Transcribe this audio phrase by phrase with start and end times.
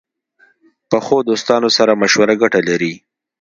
[0.89, 2.93] پخو دوستانو سره مشوره ګټه لري